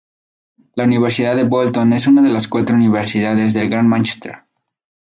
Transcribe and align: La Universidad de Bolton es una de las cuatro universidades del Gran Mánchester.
La 0.73 0.83
Universidad 0.85 1.35
de 1.35 1.43
Bolton 1.43 1.93
es 1.93 2.07
una 2.07 2.23
de 2.23 2.29
las 2.31 2.47
cuatro 2.47 2.75
universidades 2.75 3.53
del 3.53 3.69
Gran 3.69 3.87
Mánchester. 3.87 4.45